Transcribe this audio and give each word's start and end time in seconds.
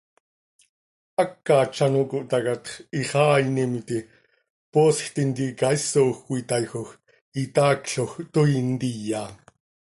Hacat 1.19 1.69
z 1.77 1.81
ano 1.87 2.01
cohtácatx, 2.13 2.67
hixaainim 2.99 3.75
iti, 3.81 3.99
poosj 4.73 5.03
tintica 5.15 5.71
isoj 5.77 6.09
cöitaaijoj, 6.27 6.87
itaacloj, 7.43 8.11
toii 8.33 8.61
ntiya. 8.73 9.23